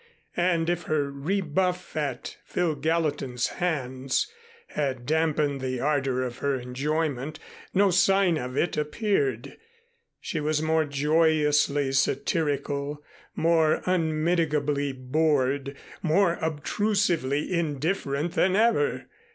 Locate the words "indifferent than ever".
17.53-19.05